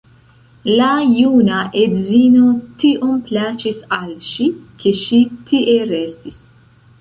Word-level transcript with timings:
La 0.77 0.85
juna 1.17 1.57
edzino 1.81 2.45
tiom 2.85 3.11
plaĉis 3.29 3.83
al 3.99 4.09
ŝi, 4.31 4.49
ke 4.81 4.95
ŝi 5.03 5.21
tie 5.53 5.77
restis. 5.93 6.43